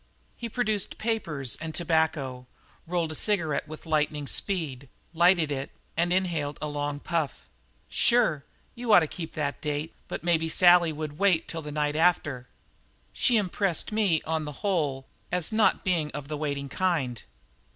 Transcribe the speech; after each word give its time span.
He 0.35 0.49
produced 0.49 0.97
papers 0.97 1.55
and 1.57 1.75
tobacco, 1.75 2.47
rolled 2.87 3.11
a 3.11 3.13
cigarette 3.13 3.67
with 3.67 3.85
lightning 3.85 4.25
speed, 4.25 4.89
lighted 5.13 5.51
it, 5.51 5.69
and 5.95 6.11
inhaled 6.11 6.57
a 6.59 6.67
long 6.67 6.99
puff. 6.99 7.45
"Sure, 7.87 8.43
you 8.73 8.91
ought 8.91 9.01
to 9.01 9.05
keep 9.07 9.33
that 9.33 9.61
date, 9.61 9.93
but 10.07 10.23
maybe 10.23 10.49
Sally 10.49 10.91
would 10.91 11.19
wait 11.19 11.47
till 11.47 11.61
the 11.61 11.71
night 11.71 11.95
after." 11.95 12.47
"She 13.13 13.37
impressed 13.37 13.91
me, 13.91 14.23
on 14.23 14.45
the 14.45 14.51
whole, 14.65 15.05
as 15.31 15.51
not 15.51 15.85
being 15.85 16.09
of 16.13 16.29
the 16.29 16.35
waiting 16.37 16.67
kind." 16.67 17.21